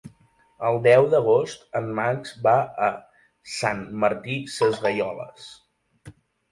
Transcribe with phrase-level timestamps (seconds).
[0.69, 2.55] El deu d'agost en Max va
[2.89, 2.91] a
[3.59, 5.51] Sant Martí Sesgueioles.